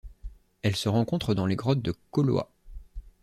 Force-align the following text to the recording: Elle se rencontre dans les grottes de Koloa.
Elle 0.63 0.75
se 0.75 0.89
rencontre 0.89 1.35
dans 1.35 1.45
les 1.45 1.55
grottes 1.55 1.83
de 1.83 1.93
Koloa. 2.09 2.49